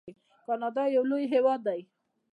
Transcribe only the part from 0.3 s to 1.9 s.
کاناډا یو لوی هیواد دی.